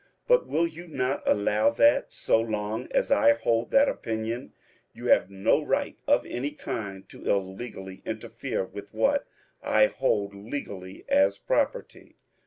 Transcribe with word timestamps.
But 0.27 0.47
will 0.47 0.65
you 0.65 0.87
not 0.87 1.21
allow 1.27 1.69
that, 1.69 2.11
so 2.11 2.41
long 2.41 2.87
as 2.89 3.11
I 3.11 3.33
hold 3.33 3.69
that 3.69 3.87
opinion, 3.87 4.53
you 4.95 5.05
have 5.09 5.29
no 5.29 5.61
right 5.63 5.95
of 6.07 6.25
any 6.25 6.49
kind 6.49 7.07
to 7.09 7.23
illegally 7.29 8.01
interfere 8.03 8.65
with 8.65 8.91
what 8.95 9.27
I 9.61 9.85
hold 9.85 10.33
legally 10.33 11.05
as 11.07 11.37
pro 11.37 11.67
perty 11.67 12.15